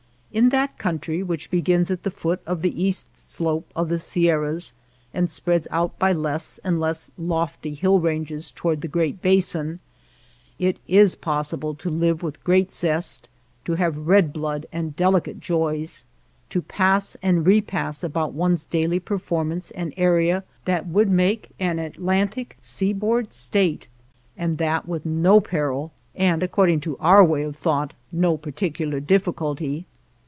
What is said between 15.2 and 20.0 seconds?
joys, to pass and repass about one's daily performance an